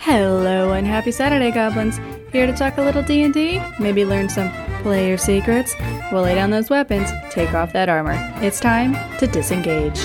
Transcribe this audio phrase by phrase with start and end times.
[0.00, 1.98] Hello and happy Saturday, goblins.
[2.30, 4.48] Here to talk a little D&D, maybe learn some
[4.80, 5.74] player secrets.
[6.12, 8.16] We'll lay down those weapons, take off that armor.
[8.36, 9.98] It's time to disengage.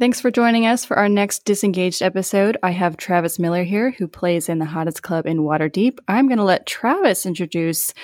[0.00, 2.56] Thanks for joining us for our next disengaged episode.
[2.64, 6.00] I have Travis Miller here, who plays in the hottest club in Waterdeep.
[6.08, 7.94] I'm going to let Travis introduce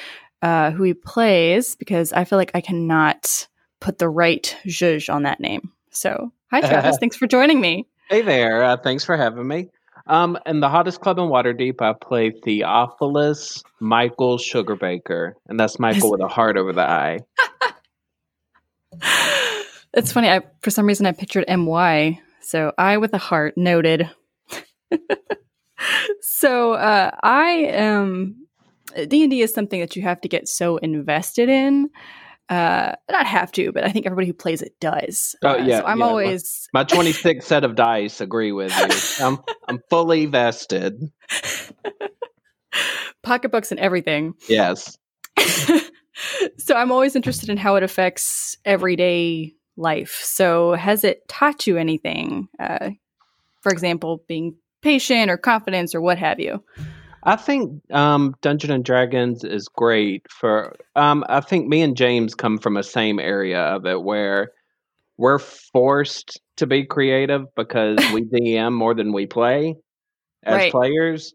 [0.40, 3.48] uh, who he plays because I feel like I cannot
[3.80, 5.72] put the right zhuzh on that name.
[5.90, 6.96] So, hi, Travis.
[7.00, 7.88] Thanks for joining me.
[8.08, 8.62] Hey there.
[8.62, 9.68] Uh, thanks for having me.
[10.06, 16.12] Um, in the hottest club in Waterdeep, I play Theophilus Michael Sugarbaker, and that's Michael
[16.12, 17.18] with a heart over the eye.
[19.92, 20.28] it's funny.
[20.28, 24.08] I for some reason I pictured M-Y, so I with a heart noted.
[26.20, 28.46] so uh, I am
[29.08, 31.90] D and D is something that you have to get so invested in
[32.48, 35.80] uh not have to but i think everybody who plays it does Oh Uh, yeah,
[35.80, 36.04] so i'm yeah.
[36.04, 39.24] always My 26 set of dice agree with you.
[39.24, 39.38] I'm
[39.68, 41.10] I'm fully vested.
[43.22, 44.96] pocketbooks and everything Yes.
[46.58, 51.76] so i'm always interested in how it affects everyday life so has it taught you
[51.76, 52.90] anything uh
[53.60, 56.62] for example being patient or confidence or what have you
[57.26, 60.74] I think um, Dungeon and Dragons is great for.
[60.94, 64.52] Um, I think me and James come from a same area of it where
[65.18, 69.74] we're forced to be creative because we DM more than we play
[70.44, 70.70] as Right.
[70.70, 71.34] players,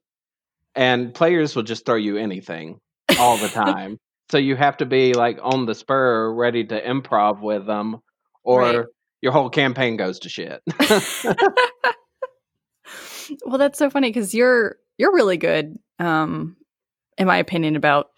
[0.75, 2.79] and players will just throw you anything
[3.19, 3.97] all the time.
[4.31, 7.97] so you have to be like on the spur, ready to improv with them,
[8.43, 8.85] or Right.
[9.21, 10.61] your whole campaign goes to shit.
[13.45, 16.55] well that's so funny because you're you're really good um
[17.17, 18.11] in my opinion about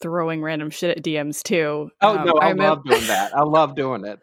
[0.00, 3.36] throwing random shit at dms too Oh Um, no, I, remem- love doing that.
[3.36, 4.18] I love doing it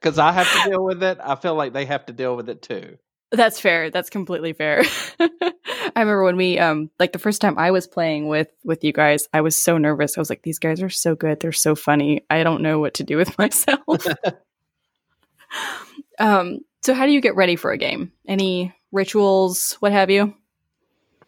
[0.00, 1.18] because I have to deal with it.
[1.22, 2.98] I feel like they have to deal with it too.
[3.32, 3.90] That's fair.
[3.90, 4.82] That's completely fair.
[5.20, 8.92] I remember when we um like the first time I was playing with with you
[8.92, 10.18] guys, I was so nervous.
[10.18, 11.38] I was like these guys are so good.
[11.38, 12.24] They're so funny.
[12.28, 14.04] I don't know what to do with myself.
[16.18, 18.10] um so how do you get ready for a game?
[18.26, 20.34] Any rituals, what have you?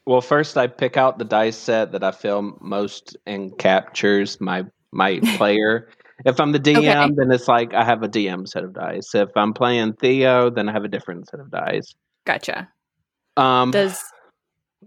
[0.06, 4.64] Well, first I pick out the dice set that I feel most and captures my
[4.92, 5.88] my player.
[6.24, 7.14] If I'm the DM, Okay.
[7.16, 9.14] then it's like I have a DM set of dice.
[9.14, 11.94] If I'm playing Theo, then I have a different set of dice.
[12.26, 12.68] Gotcha.
[13.36, 13.98] Um, Does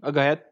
[0.02, 0.42] oh, go ahead.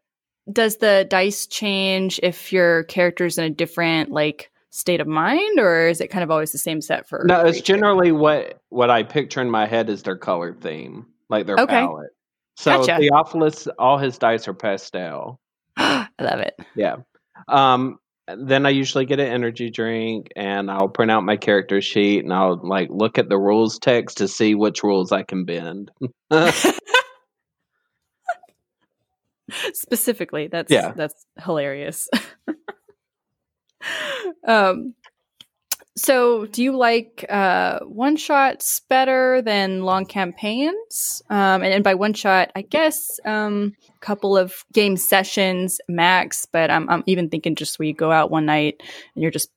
[0.53, 5.87] does the dice change if your character's in a different like state of mind or
[5.87, 9.05] is it kind of always the same set for No, it's generally what what I
[9.05, 11.73] picture in my head is their color theme, like their Okay.
[11.73, 12.11] palette.
[12.57, 12.99] So Gotcha.
[12.99, 15.41] Theophilus, all his dice are pastel.
[15.77, 16.55] I love it.
[16.77, 16.97] Yeah.
[17.49, 22.25] Um, then I usually get an energy drink and I'll print out my character sheet
[22.25, 25.91] and I'll like look at the rules text to see which rules I can bend.
[29.75, 30.93] specifically that's Yeah.
[30.97, 32.09] that's hilarious
[34.49, 34.95] um
[35.97, 41.95] so do you like uh one shots better than long campaigns um and, and by
[41.95, 47.29] one shot i guess um a couple of game sessions max but i'm, I'm even
[47.29, 48.83] thinking just where you go out one night
[49.15, 49.51] and you're just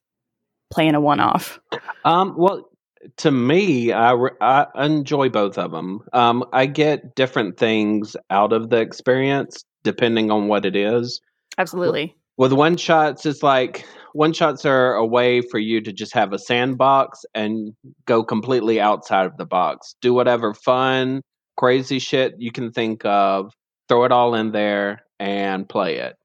[0.70, 1.60] playing a one-off
[2.06, 2.70] um, well,
[3.18, 6.02] to me, I, I enjoy both of them.
[6.14, 11.22] Um, I get different things out of the experience depending on what it is.
[11.58, 13.86] absolutely With one shots, it's like
[14.18, 17.74] one shots are a way for you to just have a sandbox and
[18.06, 19.94] go completely outside of the box.
[20.02, 21.22] Do whatever fun,
[21.56, 23.54] crazy shit you can think of,
[23.88, 26.16] throw it all in there and play it.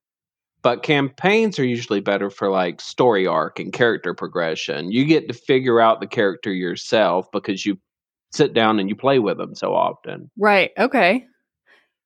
[0.63, 4.91] But campaigns are usually better for like story arc and character progression.
[4.91, 7.77] You get to figure out the character yourself because you
[8.33, 10.31] sit down and you play with them so often.
[10.39, 11.27] right okay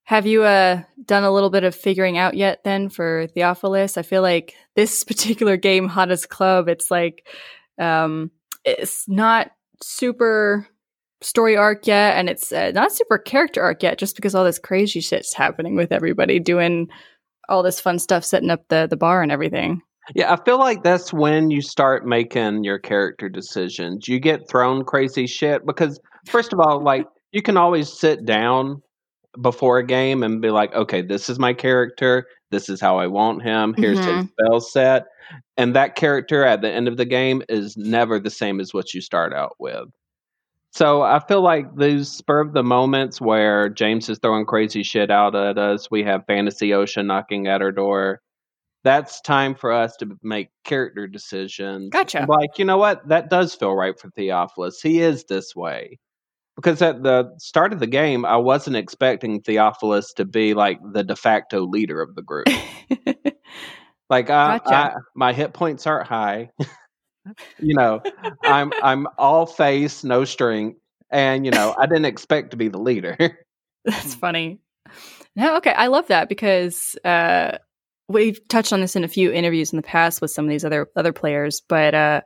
[0.07, 3.99] have you uh done a little bit of figuring out yet then for Theophilus?
[3.99, 7.27] I feel like this particular game, Hottest Club, it's like
[7.79, 8.31] um
[8.65, 9.51] it's not
[9.83, 10.67] super
[11.21, 14.59] story arc yet and it's uh, not super character arc yet just because all this
[14.59, 16.89] crazy shit's happening with everybody doing
[17.49, 19.83] all this fun stuff setting up the the bar and everything.
[20.15, 24.07] Yeah, I feel like that's when you start making your character decisions.
[24.07, 25.99] You get thrown crazy shit because,
[26.29, 28.83] first of all, like you can always sit down
[29.41, 32.27] before a game and be like, okay, this is my character.
[32.51, 33.75] This is how I want him.
[33.77, 34.29] Here's his Mhm.
[34.31, 35.07] spell set.
[35.57, 38.95] And that character at the end of the game is never the same as what
[38.95, 39.89] you start out with.
[40.71, 45.11] So I feel like these spur of the moments where James is throwing crazy shit
[45.11, 48.21] out at us, we have Fantasy Ocean knocking at our door.
[48.85, 51.89] That's time for us to make character decisions.
[51.91, 52.27] Gotcha.
[52.29, 53.09] Like, you know what?
[53.09, 54.81] That does feel right for Theophilus.
[54.81, 55.99] He is this way.
[56.57, 61.05] Because at the start of the game, I wasn't expecting Theophilus to be like the
[61.05, 62.49] de facto leader of the group.
[64.11, 64.75] like, I, Gotcha.
[64.75, 66.51] I, my hit points aren't high.
[67.59, 68.01] you know,
[68.43, 70.81] I'm I'm all face, no strength,
[71.11, 73.17] and you know, I didn't expect to be the leader.
[73.85, 74.59] That's funny.
[75.35, 77.59] No, okay, I love that because uh,
[78.09, 80.65] we've touched on this in a few interviews in the past with some of these
[80.65, 82.21] other other players, but uh,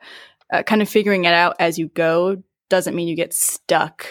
[0.53, 4.07] uh, kind of figuring it out as you go doesn't mean you get stuck.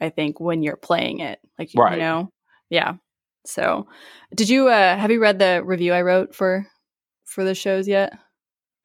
[0.00, 1.94] I think when you're playing it, like you- Right.
[1.94, 2.30] you know,
[2.70, 2.94] yeah.
[3.46, 3.86] So,
[4.34, 6.66] did you uh, have you read the review I wrote for
[7.24, 8.12] for the shows yet?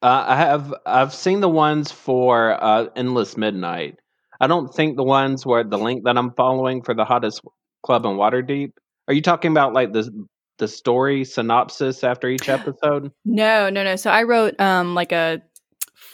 [0.02, 3.98] Uh, I have I've seen the ones for uh, Endless Midnight.
[4.40, 7.40] I don't think the ones where the link that I'm following for the hottest
[7.84, 8.72] club in Waterdeep.
[9.08, 10.10] Are you talking about like the
[10.58, 13.10] the story synopsis after each episode?
[13.24, 13.96] No, no, no.
[13.96, 15.42] So I wrote um like a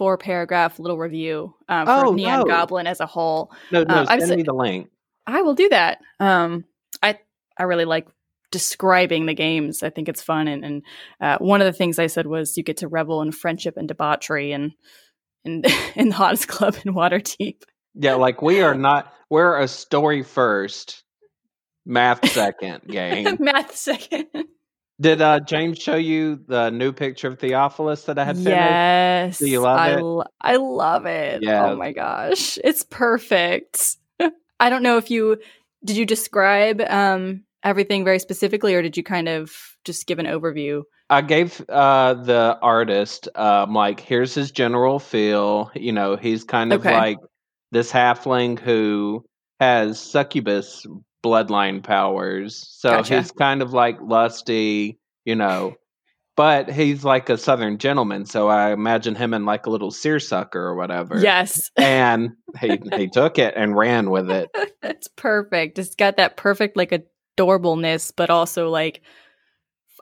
[0.00, 2.44] four paragraph little review um, for Oh, Neon no.
[2.46, 3.52] Goblin as a whole.
[3.70, 3.94] No, no.
[3.94, 4.88] Uh, send se- me the link.
[5.26, 5.98] I will do that.
[6.18, 6.64] Um,
[7.02, 7.18] I
[7.58, 8.08] I really like
[8.50, 9.82] describing the games.
[9.82, 10.82] I think it's fun, and, and
[11.20, 13.86] uh, one of the things I said was you get to revel in friendship and
[13.86, 14.72] debauchery, and
[15.44, 17.62] and in the hottest club in Waterdeep.
[17.94, 19.12] Yeah, like we are not.
[19.28, 21.04] We're a story first,
[21.84, 23.36] math second game.
[23.38, 24.28] Math second.
[25.00, 28.36] Did uh, James show you the new picture of Theophilus that I had?
[28.36, 30.02] yes, Do you love I it?
[30.02, 31.42] lo- I love it.
[31.48, 33.96] Oh my gosh, it's perfect.
[34.60, 35.38] I don't know if you
[35.84, 39.50] did you describe um everything very specifically, or did you kind of
[39.84, 40.82] just give an overview?
[41.08, 45.70] I gave uh, the artist um, like here's his general feel.
[45.74, 46.92] You know, he's kind of Okay.
[46.92, 47.18] like
[47.72, 49.24] this halfling who
[49.60, 50.86] has succubus
[51.22, 52.66] bloodline powers.
[52.78, 53.18] So Gotcha.
[53.18, 55.74] he's kind of like lusty, you know,
[56.36, 58.24] but he's like a southern gentleman.
[58.24, 61.18] So I imagine him in like a little seersucker or whatever.
[61.18, 61.70] Yes.
[61.76, 62.30] and
[62.60, 64.50] he he took it and ran with it.
[64.82, 65.78] It's perfect.
[65.78, 66.92] It's got that perfect like
[67.38, 69.02] adorableness, but also like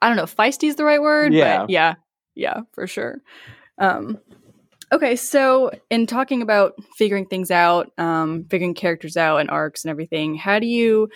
[0.00, 1.32] I don't know, feisty is the right word.
[1.35, 1.59] Yeah.
[1.61, 1.94] But yeah.
[2.35, 3.21] Yeah, for sure.
[3.79, 4.19] Um
[4.93, 9.90] okay, so in talking about figuring things out, um, figuring characters out and arcs and
[9.90, 11.08] everything, how do you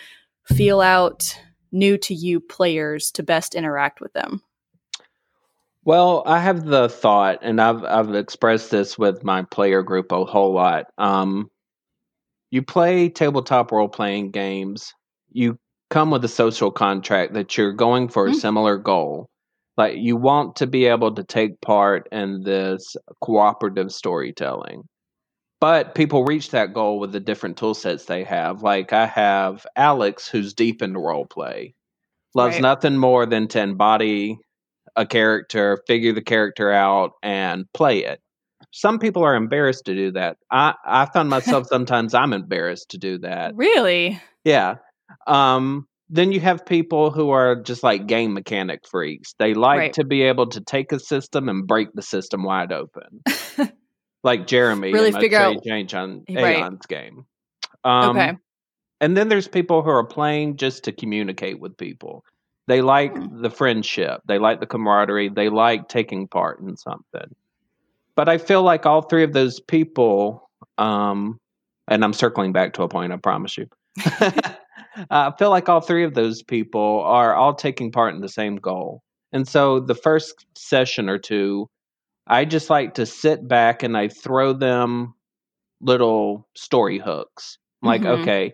[0.45, 1.37] feel out
[1.71, 4.41] new to you players to best interact with them?
[5.85, 10.23] Well, I have the thought, and I've I've expressed this with my player group a
[10.23, 10.85] whole lot.
[10.97, 11.49] Um,
[12.51, 14.93] you play tabletop role playing games.
[15.31, 15.59] You
[15.89, 18.35] come with a social contract that you're going for a Mm.
[18.35, 19.29] similar goal.
[19.77, 24.83] Like you want to be able to take part in this cooperative storytelling.
[25.59, 28.61] But people reach that goal with the different tool sets they have.
[28.63, 31.73] Like I have Alex, who's deep into role play,
[32.35, 32.61] loves Right.
[32.61, 34.37] nothing more than to embody
[34.95, 38.19] a character, figure the character out, and play it.
[38.71, 40.37] Some people are embarrassed to do that.
[40.51, 43.55] I I found myself sometimes I'm embarrassed to do that.
[43.55, 44.21] Really?
[44.43, 44.75] Yeah.
[45.27, 49.33] Um, then you have people who are just like game mechanic freaks.
[49.39, 49.93] They like Right.
[49.93, 53.23] to be able to take a system and break the system wide open,
[54.23, 56.57] like Jeremy Really figure out- Change on Right.
[56.57, 57.25] Aeon's game.
[57.83, 58.33] Um, okay.
[59.01, 62.23] and then there's people who are playing just to communicate with people.
[62.67, 63.41] They like Hmm.
[63.41, 67.35] the friendship, they like the camaraderie, they like taking part in something.
[68.15, 71.39] But I feel like all three of those people, um,
[71.87, 73.65] and I'm circling back to a point, I promise you.
[75.09, 78.55] I feel like all three of those people are all taking part in the same
[78.57, 79.01] goal.
[79.31, 81.67] And so the first session or two,
[82.27, 85.13] I just like to sit back and I throw them
[85.81, 87.57] little story hooks.
[87.81, 88.19] I'm like, Mhm.
[88.21, 88.53] okay.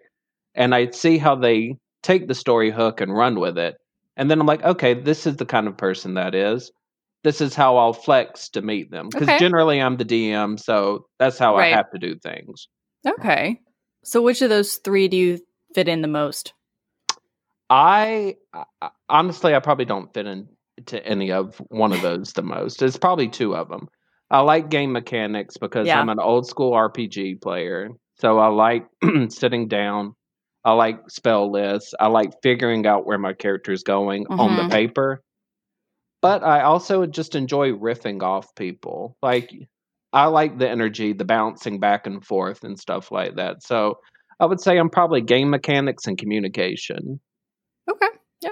[0.55, 3.75] And I see how they take the story hook and run with it.
[4.17, 6.71] And then I'm like, okay, this is the kind of person that is.
[7.23, 9.09] This is how I'll flex to meet them.
[9.09, 9.37] Because Okay.
[9.37, 11.71] generally I'm the DM, so that's how Right.
[11.73, 12.67] I have to do things.
[13.05, 13.59] Okay.
[14.03, 15.39] So which of those three do you
[15.73, 16.53] fit in the most?
[17.69, 22.81] I, I honestly, I probably don't fit into any of one of those the most.
[22.81, 23.88] It's probably two of them.
[24.31, 25.99] I like game mechanics because Yeah.
[25.99, 27.89] I'm an old school RPG player.
[28.19, 28.85] So I like
[29.29, 30.13] sitting down.
[30.65, 31.93] I like spell lists.
[31.99, 34.71] I like figuring out where my character is going on the Mhm.
[34.71, 35.21] paper.
[36.21, 39.15] But I also just enjoy riffing off people.
[39.21, 39.51] Like
[40.11, 43.63] I like the energy, the bouncing back and forth and stuff like that.
[43.63, 43.99] So
[44.39, 47.19] I would say I'm probably game mechanics and communication.
[47.89, 48.08] Okay.
[48.41, 48.50] Yeah.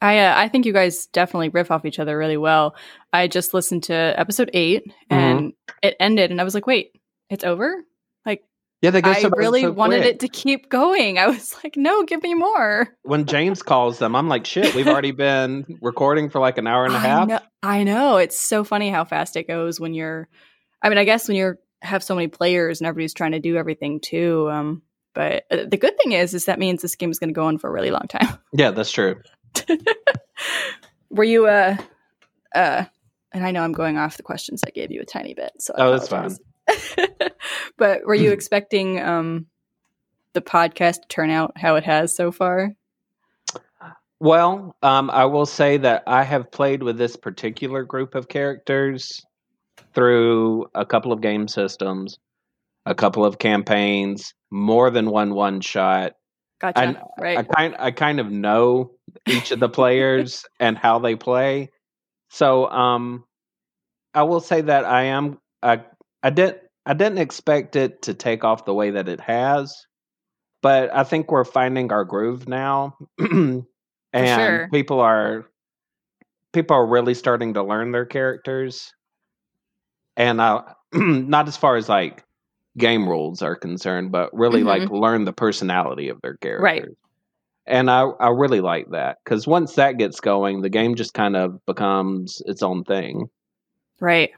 [0.00, 2.74] I uh, I think you guys definitely riff off each other really well.
[3.12, 4.92] I just listened to episode 8 Mm-hmm.
[5.14, 6.92] and it ended and I was like, "Wait,
[7.30, 7.84] it's over?"
[8.26, 8.42] Like
[8.82, 10.14] Yeah, they go I so really so wanted quick.
[10.14, 11.18] it to keep going.
[11.18, 14.86] I was like, "No, give me more." When James calls them, I'm like, shit, we've
[14.88, 17.28] already been recording for like an hour and a half.
[17.28, 18.16] know, I know.
[18.18, 20.28] It's so funny how fast it goes when you're
[20.82, 23.56] I mean, I guess when you're have so many players and everybody's trying to do
[23.56, 24.48] everything too.
[24.50, 24.82] Um
[25.14, 27.44] But uh, the good thing is, is that means this game is going to go
[27.44, 28.38] on for a really long time.
[28.54, 29.16] Yeah, that's true.
[31.10, 31.76] Were you uh
[32.54, 32.84] uh?
[33.32, 35.52] And I know I'm going off the questions I gave you a tiny bit.
[35.58, 36.36] So I Oh, that's fine.
[37.78, 39.46] but were you expecting um
[40.34, 42.72] the podcast to turn out how it has so far?
[44.20, 49.20] Well, um, I will say that I have played with this particular group of characters
[49.94, 52.18] through a couple of game systems,
[52.86, 56.12] a couple of campaigns, more than one one shot.
[56.60, 56.78] Gotcha.
[57.18, 57.38] I- right.
[57.38, 58.92] I kind I kind of know
[59.26, 61.70] each of the players and how they play.
[62.28, 63.24] So um
[64.14, 65.82] I will say that I am I
[66.22, 69.74] I didn't I didn't expect it to take off the way that it has,
[70.60, 72.96] but I think we're finding our groove now.
[73.18, 73.64] and
[74.12, 74.68] sure.
[74.70, 75.46] people are
[76.52, 78.92] people are really starting to learn their characters.
[80.16, 82.22] And uh not as far as like
[82.76, 84.66] game rules are concerned, but really Mhm.
[84.66, 86.62] like learn the personality of their characters.
[86.62, 86.84] Right.
[87.66, 91.36] And I, I really like that because once that gets going, the game just kind
[91.36, 93.26] of becomes its own thing.
[94.00, 94.30] Right.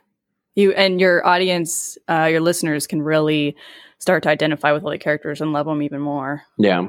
[0.55, 3.57] You and your audience, uh, your listeners can really
[3.99, 6.43] start to identify with all the characters and love them even more.
[6.59, 6.89] Yeah,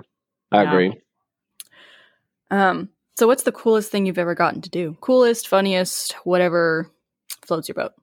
[0.52, 0.70] I Yeah.
[0.70, 1.02] agree.
[2.52, 4.98] Um, so what's the coolest thing you've ever gotten to do?
[5.02, 6.92] Coolest, funniest, whatever
[7.46, 7.94] floats your boat.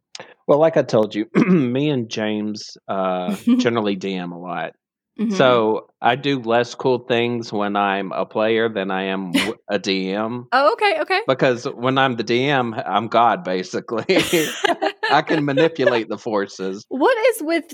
[0.52, 4.75] Well, like I told you, me and James uh, generally DM a lot.
[5.18, 5.32] Mhm.
[5.35, 9.32] So I do less cool things when I'm a player than I am
[9.71, 10.44] a DM.
[10.52, 11.23] Oh, okay, okay.
[11.26, 14.04] Because when I'm the DM, I'm God, basically.
[15.11, 16.85] I can manipulate the forces.
[16.90, 17.73] What is with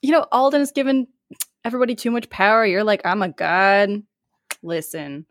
[0.00, 1.08] you know, Alden has given
[1.64, 2.64] everybody too much power.
[2.64, 4.00] You're like, I'm a god.
[4.62, 5.26] Listen.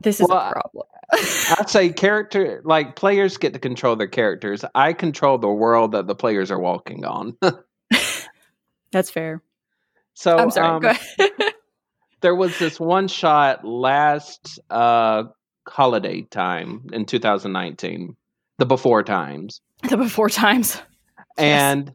[0.00, 0.86] This is Well, a problem.
[1.58, 4.64] I'd say character, like players get to control their characters.
[4.74, 7.36] I control the world that the players are walking on.
[8.92, 9.42] That's fair.
[10.14, 10.88] so I'm sorry.
[10.88, 10.96] um,
[12.20, 15.24] there was this one shot last uh,
[15.68, 18.16] holiday time in 2019,
[18.58, 20.80] the before times, the before times.
[21.38, 21.92] and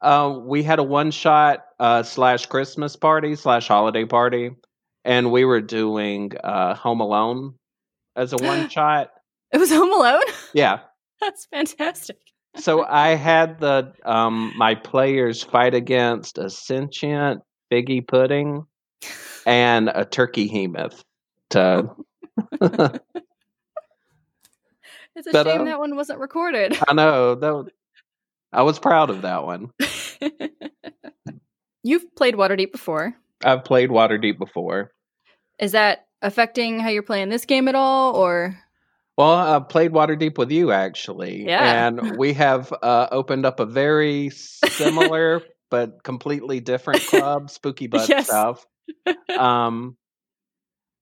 [0.00, 4.50] uh, we had a one shot uh, slash Christmas party slash holiday party,
[5.06, 7.54] and we were doing uh, Home Alone
[8.16, 9.10] as a one shot.
[9.52, 10.20] It was Home Alone.
[10.52, 10.80] Yeah.
[11.20, 12.18] That's fantastic.
[12.56, 18.66] So I had the um, my players fight against a sentient figgy pudding
[19.46, 21.02] and a turkey hemoth.
[21.50, 21.90] To
[25.14, 26.76] It's a But, shame um, that one wasn't recorded.
[26.86, 27.70] I know that
[28.52, 29.70] I was proud of that one.
[31.82, 33.14] You've played Waterdeep before.
[33.42, 34.92] I've played Waterdeep before.
[35.58, 38.58] Is that affecting how you're playing this game at all, or
[39.16, 41.86] Well, I played Waterdeep with you actually, Yeah.
[41.86, 48.08] and we have uh, opened up a very similar but completely different club, Spooky Butt
[48.08, 48.26] Yes.
[48.26, 48.66] stuff.
[49.36, 49.96] Um,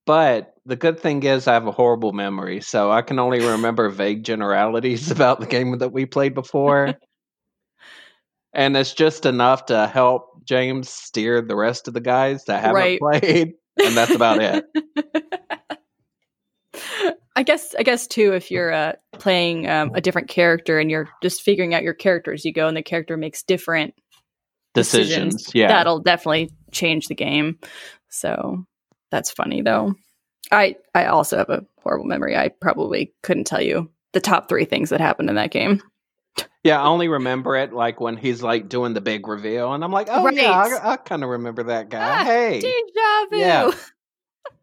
[0.07, 3.89] but the good thing is I have a horrible memory, so I can only remember
[3.91, 6.95] vague generalities about the game that we played before.
[8.53, 12.75] and it's just enough to help James steer the rest of the guys that haven't
[12.75, 12.99] Right.
[13.01, 14.65] played, and that's about it.
[17.37, 21.09] I guess I guess too if you're uh, playing um, a different character and you're
[21.23, 23.95] just figuring out your character as you go and the character makes different
[24.75, 25.69] Decisions, yeah.
[25.69, 27.61] that'll definitely change the game.
[28.09, 28.65] So
[29.13, 29.95] that's funny though.
[30.51, 32.37] I I also have a horrible memory.
[32.37, 35.81] I probably couldn't tell you the top three things that happened in that game.
[36.65, 39.93] Yeah, I only remember it like when he's like doing the big reveal, and I'm
[39.93, 40.35] like, oh Right.
[40.35, 42.21] yeah, I, I kind of remember that guy.
[42.21, 43.39] Ah, hey, Deja vu.
[43.39, 43.71] Yeah.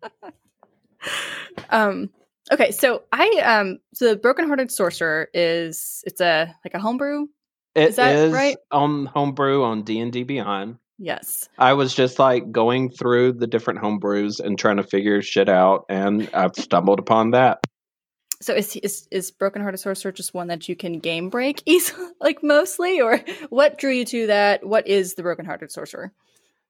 [1.70, 2.10] um.
[2.51, 3.80] Okay, so I um.
[3.94, 7.27] So the Broken Hearted Sorcerer is it's a like a homebrew.
[7.75, 8.58] it is that is right?
[8.72, 10.77] on homebrew on D and D Beyond.
[11.03, 11.50] Yes.
[11.58, 15.86] I was just like going through the different homebrews and trying to figure shit out,
[15.89, 17.60] and I've stumbled upon that.
[18.39, 22.08] So is is is Broken Hearted Sorcerer just one that you can game break easily,
[22.20, 24.65] like mostly, or what drew you to that?
[24.65, 26.12] What is the Broken Hearted Sorcerer?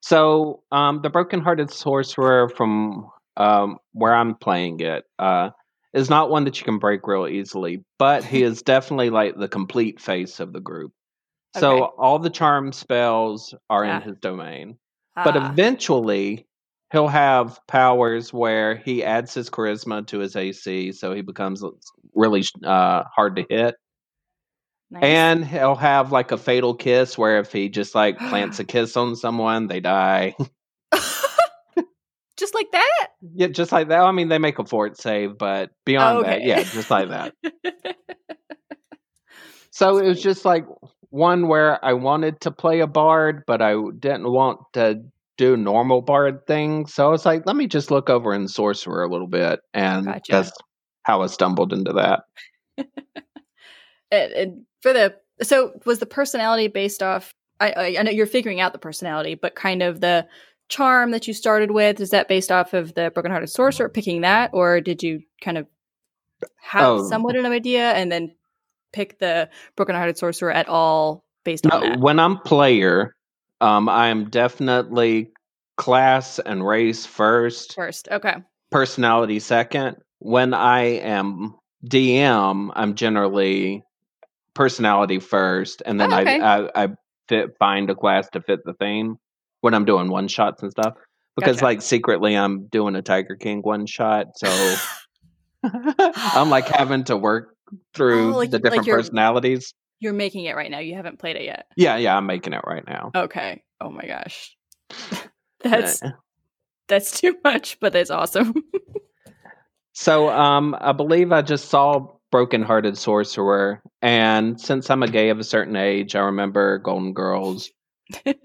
[0.01, 5.51] So, um, the broken-hearted sorcerer from um, where I'm playing it uh,
[5.93, 9.48] is not one that you can break real easily, but he is definitely like the
[9.48, 10.91] complete face of the group.
[11.53, 11.88] So Okay.
[11.98, 14.77] all the charm spells are in his domain,
[15.24, 16.48] but Ah, eventually
[16.91, 21.63] he'll have powers where he adds his charisma to his AC, so he becomes
[22.15, 23.75] really uh, hard to hit.
[24.91, 25.03] Nice.
[25.03, 28.95] And he'll have like a fatal kiss where if he just like plants a kiss
[28.98, 30.36] on someone, they die.
[32.38, 33.07] just like that.
[33.33, 34.01] Yeah, just like that.
[34.01, 36.48] I mean, they make a fort save, but beyond that, Okay.
[36.48, 37.33] yeah, just like that.
[39.74, 40.65] So it was just like
[41.10, 45.01] one where I wanted to play a bard, but I didn't want to
[45.38, 46.93] do normal bard things.
[46.93, 50.05] So I was like, let me just look over in sorcerer a little bit, and
[50.05, 50.31] Gotcha.
[50.31, 50.51] that's
[51.03, 52.24] how I stumbled into that.
[54.13, 57.33] And, and for the so was the personality based off?
[57.59, 60.27] I, I know you're figuring out the personality, but kind of the
[60.69, 64.50] charm that you started with is that based off of the brokenhearted sorcerer picking that,
[64.53, 65.67] or did you kind of
[66.61, 67.09] have Oh.
[67.09, 68.33] somewhat an idea and then
[68.93, 72.00] pick the brokenhearted sorcerer at all based on No, that?
[72.00, 73.15] when I'm player,
[73.59, 75.29] um, I'm definitely
[75.77, 78.35] class and race first, First, okay,
[78.71, 79.97] personality second.
[80.19, 83.83] When I am DM, I'm generally
[84.53, 86.39] personality first, and then Oh, okay.
[86.39, 86.88] I, I I
[87.29, 89.15] fit find a class to fit the theme
[89.62, 90.93] when I'm doing one shots and stuff.
[91.38, 91.65] Because Gotcha.
[91.65, 94.75] like secretly, I'm doing a Tiger King one shot, so
[95.63, 97.55] I'm like having to work
[97.93, 99.74] through Oh, like- the like different you're- personalities.
[100.00, 100.79] you're making it right now.
[100.79, 101.67] You haven't played it yet.
[101.77, 103.12] Yeah, yeah, I'm making it right now.
[103.15, 103.63] Okay.
[103.79, 104.55] Oh my gosh,
[105.62, 106.12] that's Uh,
[106.88, 108.53] that's too much, but that's awesome.
[109.93, 115.29] So, um, I believe I just saw Broken Hearted Sorcerer, and since I'm a gay
[115.29, 117.69] of a certain age, I remember Golden Girls.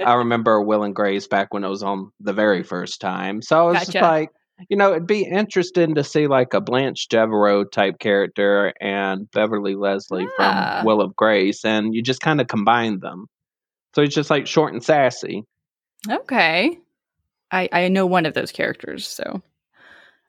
[0.04, 3.42] I remember Will and Grace back when it was on the very first time.
[3.42, 4.04] So I was just Gotcha.
[4.04, 4.30] like,
[4.68, 9.74] you know, it'd be interesting to see like a Blanche Devereaux type character and Beverly
[9.76, 10.78] Leslie Ah.
[10.78, 13.26] from Will and Grace, and you just kind of combine them.
[13.94, 15.44] So it's just like short and sassy.
[16.10, 16.78] Okay.
[17.52, 19.42] I I know one of those characters, so.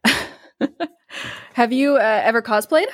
[1.53, 2.87] Have you uh, ever cosplayed?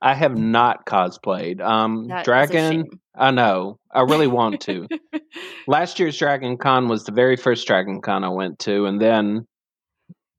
[0.00, 1.60] I have not cosplayed.
[1.60, 2.88] Um, That Dragon.
[3.14, 3.78] I know.
[3.92, 4.86] I really want to.
[5.66, 9.46] last year's Dragon Con was the very first Dragon Con I went to, and then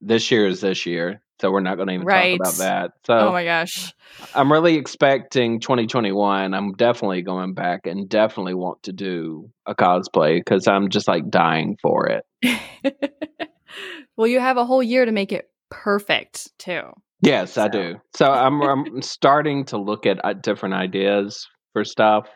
[0.02, 2.38] this year is this year, so we're not going to even Right.
[2.38, 2.92] talk about that.
[3.06, 3.94] So oh my gosh.
[4.34, 6.54] I'm really expecting 2021.
[6.54, 11.30] I'm definitely going back and definitely want to do a cosplay because I'm just like
[11.30, 12.26] dying for it.
[14.18, 16.92] well, you have a whole year to make it perfect, too.
[17.22, 18.00] Yes, I do.
[18.16, 22.28] So I'm, I'm starting to look at uh, different ideas for stuff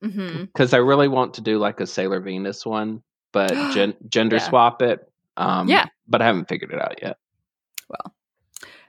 [0.00, 4.48] because I really want to do like a Sailor Venus one, but gen- gender Yeah.
[4.48, 5.00] swap it.
[5.36, 5.86] Um, Yeah.
[6.08, 7.16] but I haven't figured it out yet.
[7.88, 8.14] Well,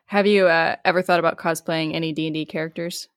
[0.05, 3.07] have you uh, ever thought about cosplaying any D and D characters?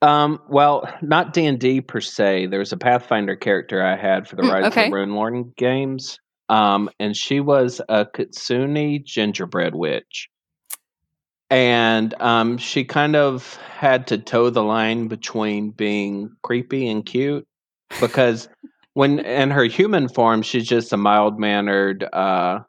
[0.00, 2.46] Um, well, not D and D per se.
[2.46, 4.84] There was a Pathfinder character I had for the Mm, Rise okay.
[4.86, 6.18] of the Rune Lord games.
[6.48, 10.28] Um, and she was a Kitsune gingerbread witch.
[11.52, 17.46] And um, she kind of had to toe the line between being creepy and cute
[18.00, 18.48] because
[18.94, 22.60] when in her human form, she's just a mild mannered uh,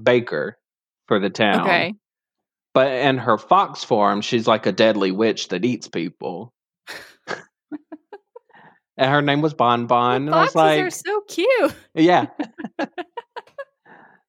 [0.00, 0.56] baker
[1.08, 1.62] for the town.
[1.62, 1.94] Okay.
[2.72, 6.52] But in her fox form, she's like a deadly witch that eats people.
[8.96, 10.26] and her name was Bon Bon.
[10.26, 11.74] And I was Foxes like, are so cute.
[11.96, 12.26] yeah.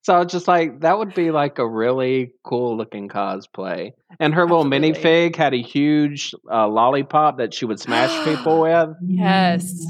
[0.05, 3.91] so I was just like, that would be like a really cool looking cosplay.
[4.19, 8.89] And her little minifig had a huge uh, lollipop that she would smash people with.
[9.03, 9.83] Yes.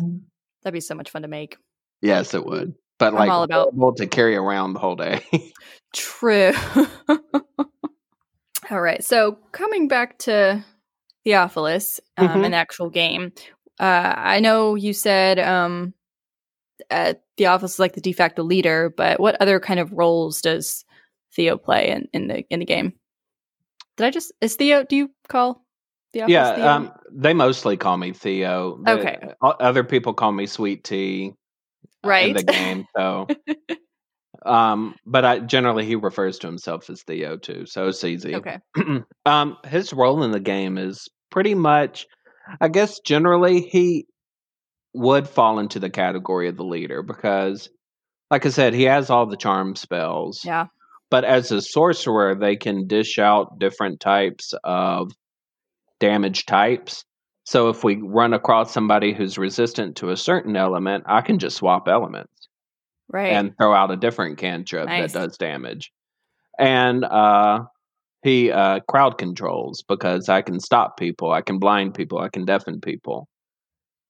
[0.64, 1.58] That'd be so much fun to make.
[2.02, 2.74] Yes, it would.
[2.98, 5.22] But I'm like, all about- horrible to carry around the whole day.
[5.94, 6.54] True.
[8.72, 9.04] All right.
[9.04, 10.64] So coming back to
[11.26, 12.46] Theophilus um, Mhm.
[12.46, 13.34] an actual game,
[13.82, 15.94] uh, I know you said um,
[16.92, 17.14] uh,
[17.46, 20.86] office is like the de facto leader, but what other kind of roles does
[21.34, 22.94] Theo play in, in the in the game?
[23.98, 24.84] Did I just is Theo?
[24.84, 25.66] Do you call
[26.14, 26.68] Theophilus yeah, Theo?
[26.68, 28.80] um, they mostly call me Theo.
[28.84, 29.18] The- Okay.
[29.42, 31.34] Other people call me Sweet Tea.
[32.04, 32.28] uh, right.
[32.30, 32.86] in the game.
[32.96, 33.28] So,
[34.46, 38.36] um, but I generally he refers to himself as Theo too, so it's easy.
[38.36, 38.60] okay.
[39.26, 42.06] um, his role in the game is pretty much,
[42.62, 44.08] I guess, generally he
[44.96, 47.70] would fall into the category of the leader because,
[48.32, 50.44] like I said, he has all the charm spells.
[50.46, 50.68] Yeah.
[51.12, 55.12] But as a sorcerer, they can dish out different types of
[56.00, 57.04] damage types.
[57.44, 61.58] So if we run across somebody who's resistant to a certain element, I can just
[61.58, 62.32] swap elements
[63.08, 63.34] Right.
[63.34, 65.14] and throw out a different cantrip Nice.
[65.14, 65.92] that does damage.
[66.58, 67.66] And uh,
[68.24, 72.46] he uh, crowd controls because I can stop people, I can blind people, I can
[72.46, 73.28] deafen people.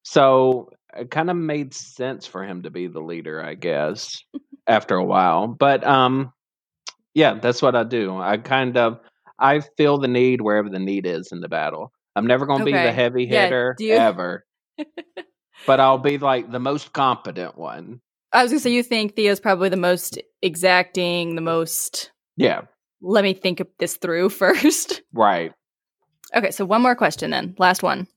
[0.03, 4.17] So it kind of made sense for him to be the leader, I guess,
[4.67, 5.47] after a while.
[5.47, 6.31] But um,
[7.13, 8.17] yeah, that's what I do.
[8.17, 8.99] I kind of
[9.39, 11.91] I feel the need wherever the need is in the battle.
[12.15, 14.45] I'm never going to be the heavy hitter do you- ever,
[15.67, 17.99] but I'll be like the most competent one.
[18.31, 22.11] I was gonna say you think Theo's probably the most exacting, the most.
[22.37, 22.61] Yeah,
[23.01, 25.01] Let me think this through first.
[25.13, 25.53] right.
[26.35, 27.55] Okay, so one more question then.
[27.59, 28.07] Last one.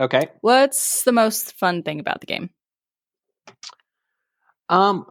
[0.00, 0.28] Okay.
[0.40, 2.50] What's the most fun thing about the game?
[4.70, 5.06] Um,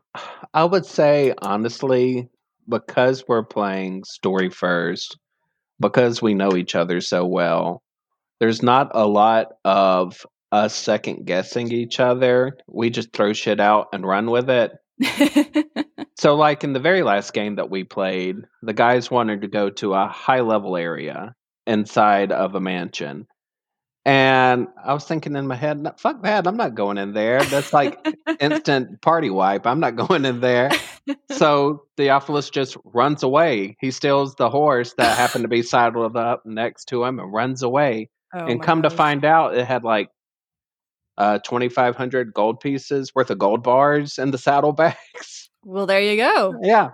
[0.54, 2.28] I would say honestly,
[2.68, 5.18] because we're playing story first,
[5.80, 7.84] because we know each other so well,
[8.40, 12.58] there's not a lot of us second guessing each other.
[12.68, 14.72] We just throw shit out and run with it.
[16.18, 19.70] so, like in the very last game that we played, the guys wanted to go
[19.72, 21.36] to a high level area
[21.68, 23.28] inside of a mansion.
[24.06, 27.44] And I was thinking in my head, fuck that, I'm not going in there.
[27.44, 28.00] That's like
[28.40, 29.68] instant party wipe.
[29.68, 30.72] I'm not going in there.
[31.32, 33.76] So Theophilus just runs away.
[33.80, 37.62] He steals the horse that happened to be saddled up next to him and runs
[37.62, 38.10] away.
[38.34, 40.10] Oh and come to find out, it had like
[41.18, 44.98] uh, 2,500 gold pieces worth of gold bars in the saddlebags.
[45.62, 46.54] Well, there you go.
[46.64, 46.92] yeah.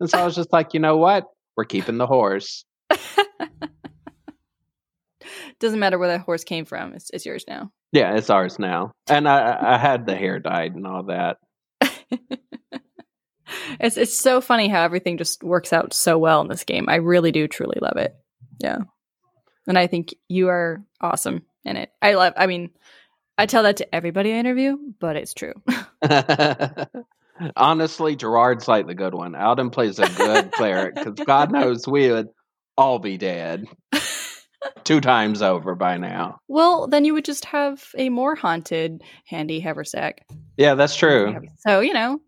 [0.00, 1.24] And so I was just like, you know what?
[1.54, 2.64] We're keeping the horse.
[5.58, 6.92] Doesn't matter where that horse came from.
[6.94, 7.70] It's, it's yours now.
[7.92, 8.92] Yeah, it's ours now.
[9.08, 11.38] And I, I had the hair dyed and all that.
[13.80, 16.88] it's it's so funny how everything just works out so well in this game.
[16.88, 18.14] I really do truly love it.
[18.58, 18.78] Yeah.
[19.66, 21.90] And I think you are awesome in it.
[22.02, 22.70] I love I mean,
[23.38, 25.54] I tell that to everybody I interview, but it's true.
[27.56, 29.34] Honestly, Gerard's like the good one.
[29.34, 32.28] Alden plays a good cleric because God knows we would
[32.78, 33.66] all be dead
[34.84, 36.38] two times over by now.
[36.48, 40.26] well, then you would just have a more haunted handy haversack.
[40.56, 41.34] Yeah, that's true.
[41.58, 42.20] So, you know,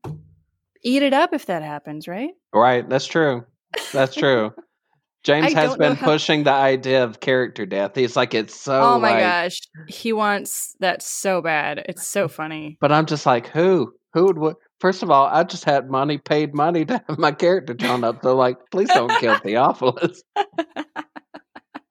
[0.82, 2.30] eat it up if that happens, right?
[2.54, 3.44] Right, that's true.
[3.92, 4.52] That's true.
[5.24, 7.92] James I has been how- pushing the idea of character death.
[7.96, 8.80] He's like, it's so.
[8.80, 9.60] Oh, my like- gosh.
[9.88, 11.84] He wants that so bad.
[11.88, 12.78] It's so funny.
[12.80, 13.92] But I'm just like, who?
[14.14, 14.38] Who would?
[14.38, 18.04] wa- First of all, I just had money, paid money to have my character drawn
[18.04, 18.22] up.
[18.22, 20.22] So, like, please don't kill Theophilus.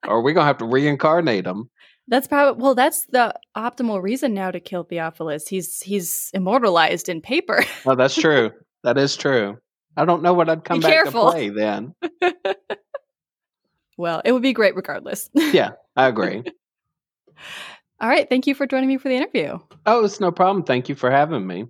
[0.08, 1.70] or we're gonna have to reincarnate him.
[2.08, 2.74] That's probably well.
[2.74, 5.46] That's the optimal reason now to kill Theophilus.
[5.46, 7.64] He's he's immortalized in paper.
[7.86, 8.50] Oh, that's true.
[8.82, 9.58] that is true.
[9.96, 11.26] I don't know what I'd come Be back careful.
[11.26, 11.94] to play then.
[13.96, 15.28] well, it would be great regardless.
[15.34, 16.42] Yeah, I agree.
[18.00, 19.58] All right, thank you for joining me for the interview.
[19.86, 20.64] oh, it's no problem.
[20.64, 21.66] Thank you for having me.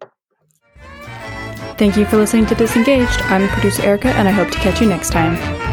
[1.78, 3.20] Thank you for listening to Disengaged.
[3.22, 5.67] I'm producer Erica, and I hope to catch you next time.